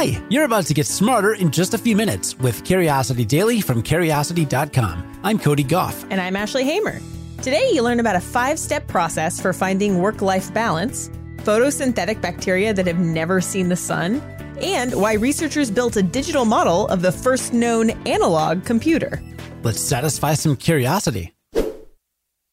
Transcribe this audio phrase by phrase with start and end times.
[0.00, 3.82] Hi, you're about to get smarter in just a few minutes with Curiosity Daily from
[3.82, 5.20] Curiosity.com.
[5.22, 6.06] I'm Cody Gough.
[6.08, 7.00] And I'm Ashley Hamer.
[7.42, 11.10] Today, you learn about a five step process for finding work life balance,
[11.44, 14.22] photosynthetic bacteria that have never seen the sun,
[14.62, 19.22] and why researchers built a digital model of the first known analog computer.
[19.62, 21.34] Let's satisfy some curiosity.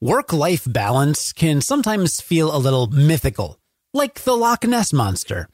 [0.00, 3.58] Work life balance can sometimes feel a little mythical,
[3.92, 5.48] like the Loch Ness Monster.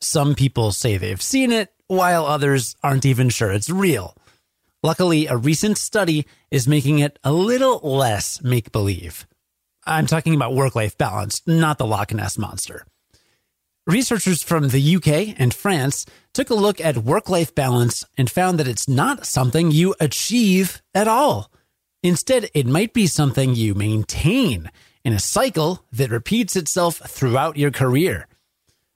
[0.00, 4.16] Some people say they've seen it, while others aren't even sure it's real.
[4.82, 9.26] Luckily, a recent study is making it a little less make believe.
[9.84, 12.84] I'm talking about work life balance, not the Loch Ness Monster.
[13.88, 18.60] Researchers from the UK and France took a look at work life balance and found
[18.60, 21.50] that it's not something you achieve at all.
[22.02, 24.70] Instead, it might be something you maintain
[25.04, 28.27] in a cycle that repeats itself throughout your career.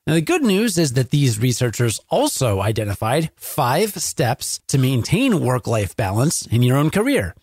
[0.07, 5.69] Now, the good news is that these researchers also identified five steps to maintain work
[5.69, 7.37] life balance in your own career.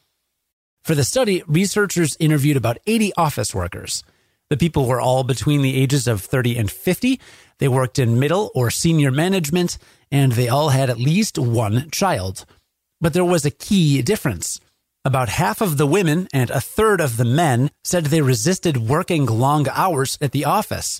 [0.83, 4.03] For the study, researchers interviewed about 80 office workers.
[4.49, 7.19] The people were all between the ages of 30 and 50.
[7.59, 9.77] They worked in middle or senior management,
[10.11, 12.45] and they all had at least one child.
[12.99, 14.59] But there was a key difference.
[15.05, 19.25] About half of the women and a third of the men said they resisted working
[19.25, 20.99] long hours at the office.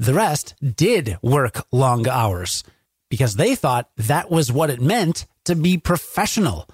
[0.00, 2.64] The rest did work long hours
[3.10, 6.66] because they thought that was what it meant to be professional.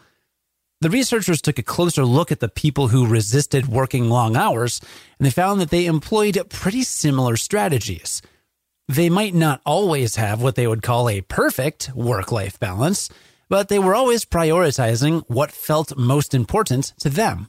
[0.80, 4.80] The researchers took a closer look at the people who resisted working long hours,
[5.18, 8.22] and they found that they employed pretty similar strategies.
[8.86, 13.10] They might not always have what they would call a perfect work life balance,
[13.48, 17.48] but they were always prioritizing what felt most important to them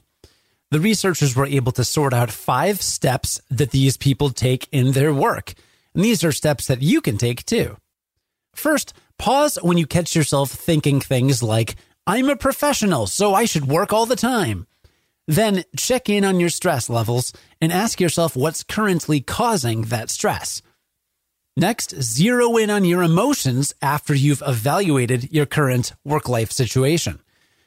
[0.70, 5.14] the researchers were able to sort out five steps that these people take in their
[5.14, 5.54] work.
[5.98, 7.76] And these are steps that you can take too.
[8.54, 11.74] First, pause when you catch yourself thinking things like,
[12.06, 14.68] I'm a professional, so I should work all the time.
[15.26, 20.62] Then check in on your stress levels and ask yourself what's currently causing that stress.
[21.56, 27.18] Next, zero in on your emotions after you've evaluated your current work life situation.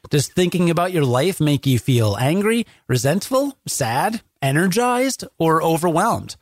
[0.08, 6.36] Does thinking about your life make you feel angry, resentful, sad, energized, or overwhelmed?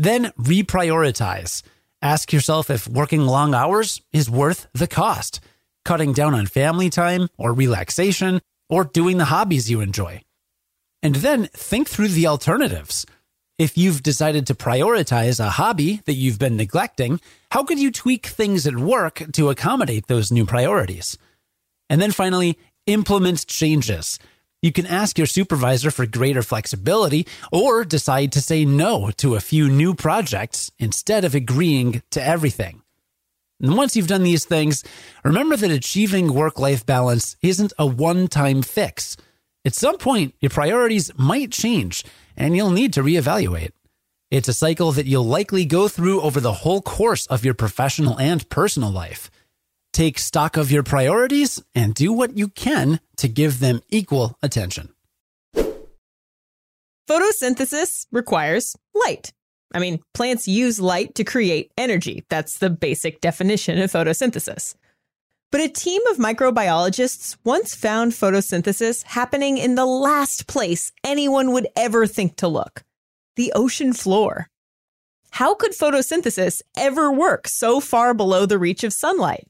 [0.00, 1.62] Then reprioritize.
[2.00, 5.40] Ask yourself if working long hours is worth the cost,
[5.84, 8.40] cutting down on family time or relaxation,
[8.70, 10.22] or doing the hobbies you enjoy.
[11.02, 13.04] And then think through the alternatives.
[13.58, 18.24] If you've decided to prioritize a hobby that you've been neglecting, how could you tweak
[18.24, 21.18] things at work to accommodate those new priorities?
[21.90, 24.18] And then finally, implement changes.
[24.62, 29.40] You can ask your supervisor for greater flexibility or decide to say no to a
[29.40, 32.82] few new projects instead of agreeing to everything.
[33.62, 34.84] And once you've done these things,
[35.24, 39.16] remember that achieving work life balance isn't a one time fix.
[39.64, 42.04] At some point, your priorities might change
[42.36, 43.72] and you'll need to reevaluate.
[44.30, 48.18] It's a cycle that you'll likely go through over the whole course of your professional
[48.18, 49.30] and personal life.
[49.92, 54.90] Take stock of your priorities and do what you can to give them equal attention.
[57.08, 59.32] Photosynthesis requires light.
[59.74, 62.24] I mean, plants use light to create energy.
[62.28, 64.74] That's the basic definition of photosynthesis.
[65.50, 71.66] But a team of microbiologists once found photosynthesis happening in the last place anyone would
[71.76, 72.84] ever think to look
[73.36, 74.48] the ocean floor.
[75.30, 79.48] How could photosynthesis ever work so far below the reach of sunlight?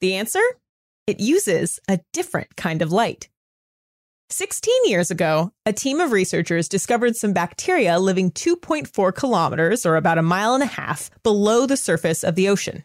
[0.00, 0.42] The answer?
[1.06, 3.28] It uses a different kind of light.
[4.30, 10.18] 16 years ago, a team of researchers discovered some bacteria living 2.4 kilometers, or about
[10.18, 12.84] a mile and a half, below the surface of the ocean.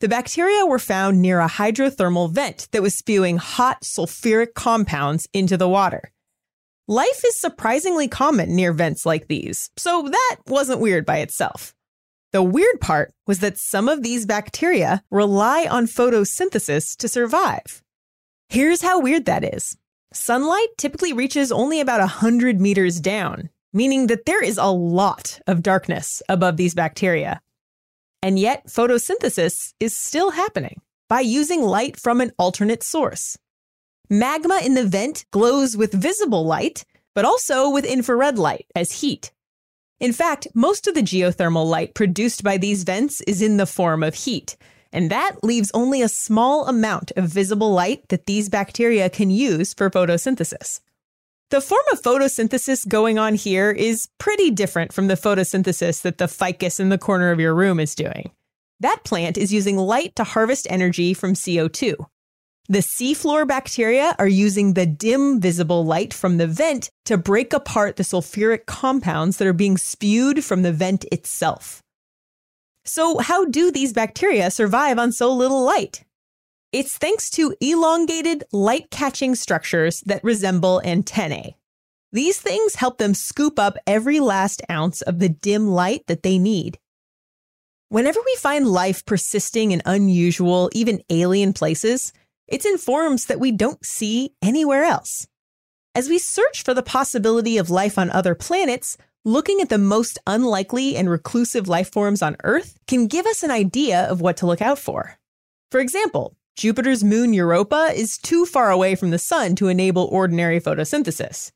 [0.00, 5.56] The bacteria were found near a hydrothermal vent that was spewing hot sulfuric compounds into
[5.56, 6.10] the water.
[6.88, 11.74] Life is surprisingly common near vents like these, so that wasn't weird by itself.
[12.32, 17.82] The weird part was that some of these bacteria rely on photosynthesis to survive.
[18.48, 19.76] Here's how weird that is
[20.14, 25.62] sunlight typically reaches only about 100 meters down, meaning that there is a lot of
[25.62, 27.40] darkness above these bacteria.
[28.22, 33.36] And yet, photosynthesis is still happening by using light from an alternate source.
[34.08, 39.32] Magma in the vent glows with visible light, but also with infrared light as heat.
[40.02, 44.02] In fact, most of the geothermal light produced by these vents is in the form
[44.02, 44.56] of heat,
[44.92, 49.72] and that leaves only a small amount of visible light that these bacteria can use
[49.72, 50.80] for photosynthesis.
[51.50, 56.26] The form of photosynthesis going on here is pretty different from the photosynthesis that the
[56.26, 58.32] ficus in the corner of your room is doing.
[58.80, 61.94] That plant is using light to harvest energy from CO2.
[62.68, 67.96] The seafloor bacteria are using the dim visible light from the vent to break apart
[67.96, 71.82] the sulfuric compounds that are being spewed from the vent itself.
[72.84, 76.04] So, how do these bacteria survive on so little light?
[76.72, 81.56] It's thanks to elongated light catching structures that resemble antennae.
[82.12, 86.38] These things help them scoop up every last ounce of the dim light that they
[86.38, 86.78] need.
[87.88, 92.12] Whenever we find life persisting in unusual, even alien places,
[92.52, 95.26] it's in forms that we don't see anywhere else.
[95.94, 100.18] As we search for the possibility of life on other planets, looking at the most
[100.26, 104.46] unlikely and reclusive life forms on Earth can give us an idea of what to
[104.46, 105.18] look out for.
[105.70, 110.60] For example, Jupiter's moon Europa is too far away from the sun to enable ordinary
[110.60, 111.52] photosynthesis.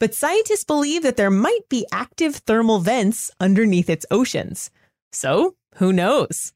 [0.00, 4.70] But scientists believe that there might be active thermal vents underneath its oceans.
[5.12, 6.54] So, who knows?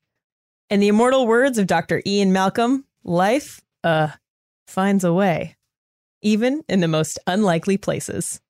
[0.70, 2.02] In the immortal words of Dr.
[2.06, 4.08] Ian Malcolm, life uh,
[4.66, 5.56] finds a way,
[6.22, 8.40] even in the most unlikely places.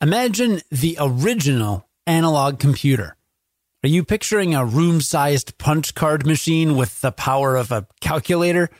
[0.00, 3.16] Imagine the original analog computer.
[3.84, 8.70] Are you picturing a room sized punch card machine with the power of a calculator?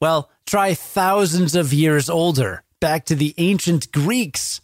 [0.00, 4.60] Well, try thousands of years older, back to the ancient Greeks.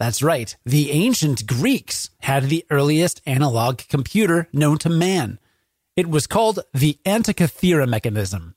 [0.00, 5.38] That's right, the ancient Greeks had the earliest analog computer known to man.
[5.96, 8.55] It was called the Antikythera mechanism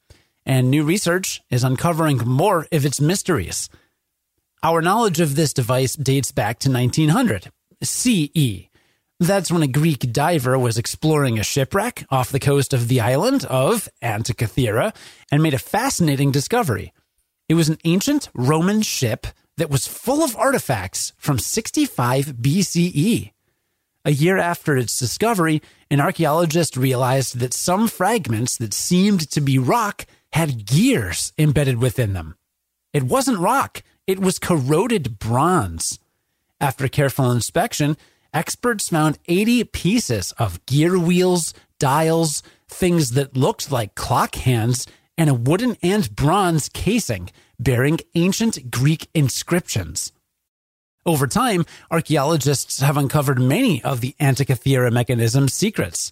[0.49, 3.69] and new research is uncovering more of its mysteries.
[4.63, 7.51] Our knowledge of this device dates back to 1900
[7.83, 8.67] CE.
[9.19, 13.45] That's when a Greek diver was exploring a shipwreck off the coast of the island
[13.45, 14.95] of Antikythera
[15.31, 16.93] and made a fascinating discovery.
[17.47, 23.33] It was an ancient Roman ship that was full of artifacts from 65 BCE.
[24.03, 25.61] A year after its discovery,
[25.91, 32.13] an archaeologist realized that some fragments that seemed to be rock had gears embedded within
[32.13, 32.35] them.
[32.93, 35.99] It wasn't rock, it was corroded bronze.
[36.59, 37.97] After careful inspection,
[38.33, 44.87] experts found 80 pieces of gear wheels, dials, things that looked like clock hands,
[45.17, 47.29] and a wooden and bronze casing
[47.59, 50.11] bearing ancient Greek inscriptions.
[51.05, 56.11] Over time, archaeologists have uncovered many of the Antikythera mechanism's secrets.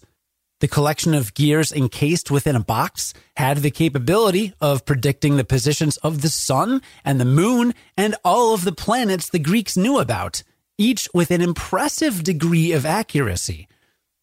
[0.60, 5.98] The collection of gears encased within a box had the capability of predicting the positions
[5.98, 10.42] of the sun and the moon and all of the planets the Greeks knew about,
[10.76, 13.68] each with an impressive degree of accuracy.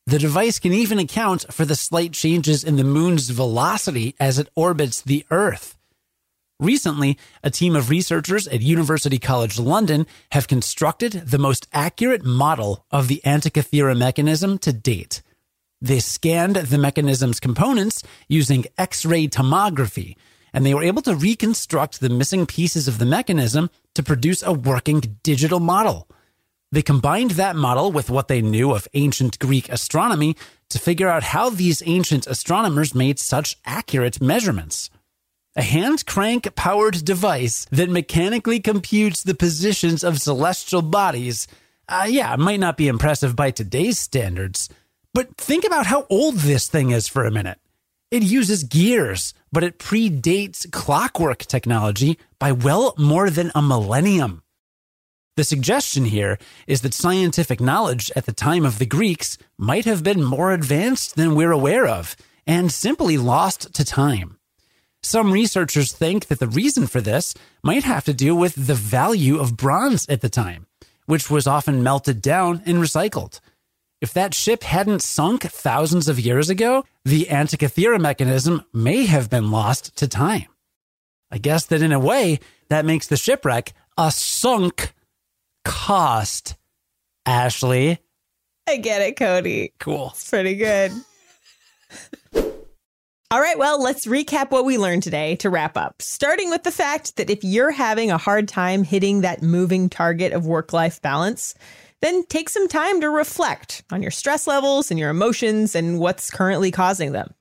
[0.08, 4.50] The device can even account for the slight changes in the moon's velocity as it
[4.56, 5.78] orbits the Earth.
[6.60, 12.86] Recently, a team of researchers at University College London have constructed the most accurate model
[12.92, 15.22] of the Antikythera mechanism to date.
[15.86, 20.16] They scanned the mechanism's components using X ray tomography,
[20.52, 24.52] and they were able to reconstruct the missing pieces of the mechanism to produce a
[24.52, 26.08] working digital model.
[26.72, 30.36] They combined that model with what they knew of ancient Greek astronomy
[30.70, 34.90] to figure out how these ancient astronomers made such accurate measurements.
[35.56, 41.48] A hand crank powered device that mechanically computes the positions of celestial bodies.
[41.88, 44.68] Uh, yeah, it might not be impressive by today's standards
[45.16, 47.58] but think about how old this thing is for a minute.
[48.12, 54.44] It uses gears, but it predates clockwork technology by well more than a millennium.
[55.38, 60.04] The suggestion here is that scientific knowledge at the time of the Greeks might have
[60.04, 64.38] been more advanced than we're aware of and simply lost to time.
[65.02, 69.40] Some researchers think that the reason for this might have to do with the value
[69.40, 70.68] of bronze at the time,
[71.06, 73.40] which was often melted down and recycled.
[74.06, 79.50] If that ship hadn't sunk thousands of years ago, the Antikythera mechanism may have been
[79.50, 80.46] lost to time.
[81.32, 84.94] I guess that in a way, that makes the shipwreck a sunk
[85.64, 86.56] cost.
[87.26, 87.98] Ashley.
[88.68, 89.74] I get it, Cody.
[89.80, 90.12] Cool.
[90.12, 90.92] It's pretty good.
[93.32, 96.00] All right, well, let's recap what we learned today to wrap up.
[96.00, 100.32] Starting with the fact that if you're having a hard time hitting that moving target
[100.32, 101.56] of work life balance,
[102.06, 106.30] then take some time to reflect on your stress levels and your emotions and what's
[106.30, 107.34] currently causing them.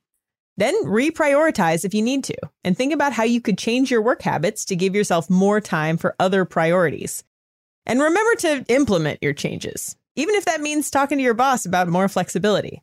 [0.56, 4.22] Then reprioritize if you need to and think about how you could change your work
[4.22, 7.24] habits to give yourself more time for other priorities.
[7.84, 11.88] And remember to implement your changes, even if that means talking to your boss about
[11.88, 12.82] more flexibility.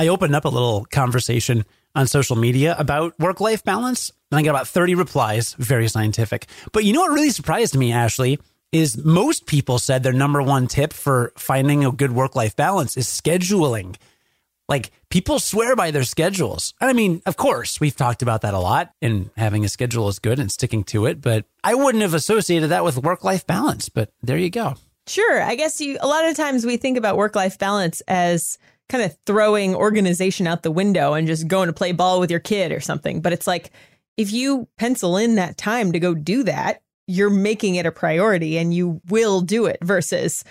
[0.00, 4.42] I opened up a little conversation on social media about work life balance, and I
[4.42, 6.46] got about 30 replies, very scientific.
[6.72, 8.40] But you know what really surprised me, Ashley?
[8.74, 12.96] Is most people said their number one tip for finding a good work life balance
[12.96, 13.94] is scheduling.
[14.68, 16.74] Like people swear by their schedules.
[16.80, 20.08] And I mean, of course, we've talked about that a lot and having a schedule
[20.08, 23.46] is good and sticking to it, but I wouldn't have associated that with work life
[23.46, 23.88] balance.
[23.88, 24.74] But there you go.
[25.06, 25.40] Sure.
[25.40, 29.04] I guess you, a lot of times we think about work life balance as kind
[29.04, 32.72] of throwing organization out the window and just going to play ball with your kid
[32.72, 33.20] or something.
[33.20, 33.70] But it's like,
[34.16, 38.58] if you pencil in that time to go do that, you're making it a priority
[38.58, 40.44] and you will do it versus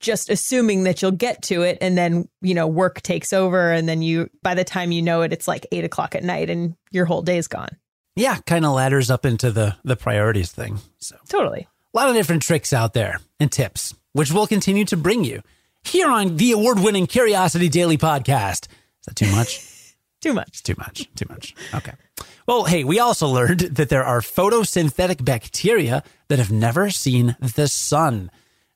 [0.00, 3.88] just assuming that you'll get to it and then you know work takes over and
[3.88, 6.74] then you by the time you know it it's like eight o'clock at night and
[6.90, 7.76] your whole day's gone.
[8.16, 11.16] Yeah kind of ladders up into the the priorities thing so.
[11.28, 11.68] Totally.
[11.94, 15.42] A lot of different tricks out there and tips which we'll continue to bring you
[15.84, 18.66] here on the award-winning curiosity daily podcast.
[19.00, 19.58] Is that too much
[20.22, 20.62] too much.
[20.62, 21.08] Too much.
[21.14, 21.54] Too much.
[21.74, 21.92] Okay.
[22.46, 27.68] Well hey we also learned that there are photosynthetic bacteria that have never seen the
[27.68, 28.30] sun.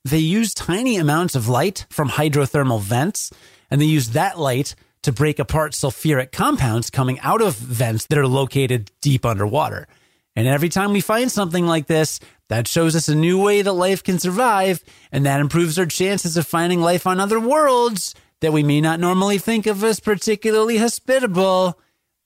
[0.05, 3.31] They use tiny amounts of light from hydrothermal vents,
[3.69, 8.17] and they use that light to break apart sulfuric compounds coming out of vents that
[8.17, 9.87] are located deep underwater.
[10.35, 13.73] And every time we find something like this, that shows us a new way that
[13.73, 18.53] life can survive, and that improves our chances of finding life on other worlds that
[18.53, 21.79] we may not normally think of as particularly hospitable.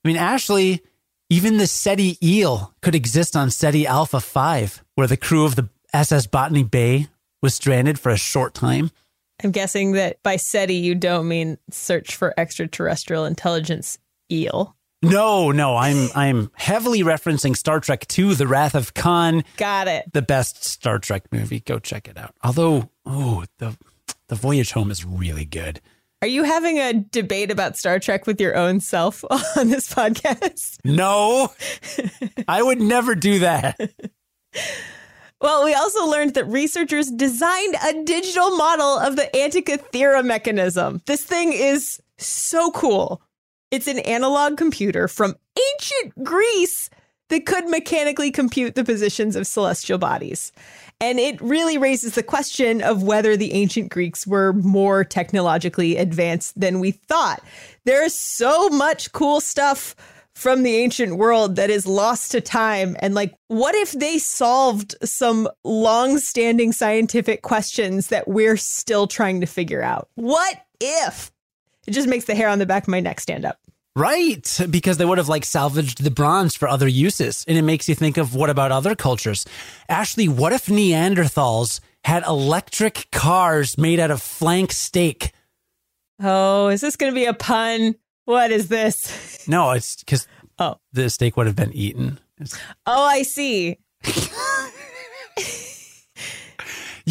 [0.03, 0.81] I mean, Ashley,
[1.29, 5.69] even the Ceti eel could exist on Ceti Alpha 5, where the crew of the
[5.93, 7.07] SS Botany Bay
[7.41, 8.91] was stranded for a short time.
[9.43, 13.97] I'm guessing that by SETI, you don't mean search for extraterrestrial intelligence
[14.31, 14.75] eel.
[15.03, 19.43] No, no, I'm I'm heavily referencing Star Trek II, The Wrath of Khan.
[19.57, 20.13] Got it.
[20.13, 21.59] The best Star Trek movie.
[21.59, 22.35] Go check it out.
[22.43, 23.75] Although, oh, the
[24.27, 25.81] the voyage home is really good.
[26.23, 29.23] Are you having a debate about Star Trek with your own self
[29.57, 30.77] on this podcast?
[30.83, 31.51] No.
[32.47, 33.79] I would never do that.
[35.41, 41.01] Well, we also learned that researchers designed a digital model of the Antikythera mechanism.
[41.07, 43.23] This thing is so cool.
[43.71, 45.35] It's an analog computer from
[45.73, 46.91] ancient Greece
[47.29, 50.51] that could mechanically compute the positions of celestial bodies.
[51.01, 56.57] And it really raises the question of whether the ancient Greeks were more technologically advanced
[56.57, 57.43] than we thought.
[57.85, 59.95] There's so much cool stuff
[60.35, 62.95] from the ancient world that is lost to time.
[62.99, 69.47] And like what if they solved some long-standing scientific questions that we're still trying to
[69.47, 70.07] figure out?
[70.15, 71.31] What if?
[71.87, 73.59] It just makes the hair on the back of my neck stand up
[73.95, 77.43] Right, because they would have like salvaged the bronze for other uses.
[77.47, 79.45] And it makes you think of what about other cultures?
[79.89, 85.33] Ashley, what if Neanderthals had electric cars made out of flank steak?
[86.21, 87.95] Oh, is this going to be a pun?
[88.25, 89.47] What is this?
[89.47, 90.77] No, it's because oh.
[90.93, 92.19] the steak would have been eaten.
[92.85, 93.77] Oh, I see.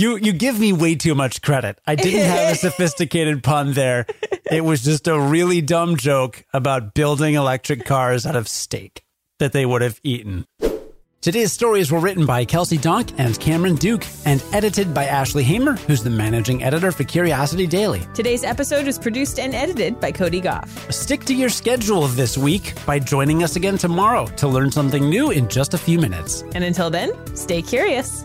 [0.01, 1.79] you you give me way too much credit.
[1.87, 4.07] I didn't have a sophisticated pun there.
[4.51, 9.05] It was just a really dumb joke about building electric cars out of steak
[9.39, 10.47] that they would have eaten.
[11.21, 15.75] Today's stories were written by Kelsey Donk and Cameron Duke and edited by Ashley Hamer,
[15.75, 18.01] who's the managing editor for Curiosity Daily.
[18.15, 20.91] Today's episode was produced and edited by Cody Gough.
[20.91, 25.31] Stick to your schedule this week by joining us again tomorrow to learn something new
[25.31, 26.41] in just a few minutes.
[26.55, 28.25] And until then, stay curious.